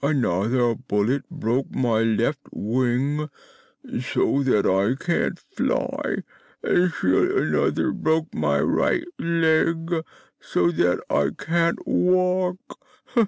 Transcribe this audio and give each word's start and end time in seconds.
Another 0.03 0.73
bullet 0.73 1.29
broke 1.29 1.69
my 1.75 2.01
left 2.01 2.39
wing, 2.51 3.29
so 3.99 4.41
that 4.41 4.65
I 4.65 4.95
can't 4.95 5.37
fly; 5.37 6.23
and 6.63 6.91
still 6.91 7.37
another 7.37 7.91
broke 7.91 8.33
my 8.33 8.59
right 8.61 9.05
leg, 9.19 9.93
so 10.39 10.71
that 10.71 11.01
I 11.11 11.29
can't 11.37 11.85
walk. 11.87 12.79